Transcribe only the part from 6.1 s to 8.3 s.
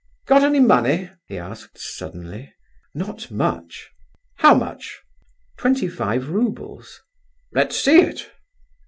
roubles." "Let's see it."